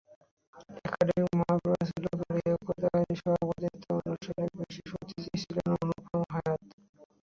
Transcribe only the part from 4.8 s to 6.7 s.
অতিথি ছিলেন অনুপম হায়াৎ।